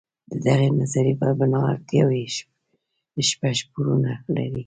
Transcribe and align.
د 0.29 0.31
دغې 0.45 0.67
نظریې 0.79 1.13
پر 1.19 1.31
بنا 1.39 1.59
اړتیاوې 1.73 2.23
شپږ 3.29 3.57
پوړونه 3.71 4.11
لري. 4.35 4.59